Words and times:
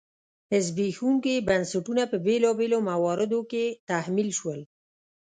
زبېښونکي 0.65 1.35
بنسټونه 1.47 2.03
په 2.11 2.17
بېلابېلو 2.25 2.77
مواردو 2.89 3.39
کې 3.51 3.65
تحمیل 3.89 4.29
شول. 4.39 4.59